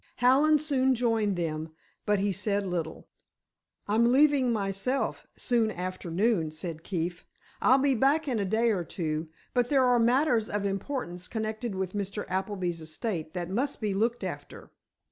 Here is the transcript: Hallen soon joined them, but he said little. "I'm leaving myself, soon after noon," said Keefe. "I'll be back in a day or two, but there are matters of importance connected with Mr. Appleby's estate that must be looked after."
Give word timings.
Hallen 0.15 0.57
soon 0.57 0.95
joined 0.95 1.35
them, 1.35 1.75
but 2.07 2.17
he 2.17 2.31
said 2.31 2.65
little. 2.65 3.07
"I'm 3.87 4.11
leaving 4.11 4.51
myself, 4.51 5.27
soon 5.35 5.69
after 5.69 6.09
noon," 6.09 6.49
said 6.49 6.81
Keefe. 6.83 7.23
"I'll 7.61 7.77
be 7.77 7.93
back 7.93 8.27
in 8.27 8.39
a 8.39 8.43
day 8.45 8.71
or 8.71 8.83
two, 8.83 9.29
but 9.53 9.69
there 9.69 9.85
are 9.85 9.99
matters 9.99 10.49
of 10.49 10.65
importance 10.65 11.27
connected 11.27 11.75
with 11.75 11.93
Mr. 11.93 12.25
Appleby's 12.29 12.81
estate 12.81 13.35
that 13.35 13.51
must 13.51 13.79
be 13.79 13.93
looked 13.93 14.23
after." 14.23 14.71